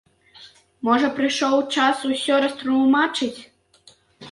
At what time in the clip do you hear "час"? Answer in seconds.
1.77-1.97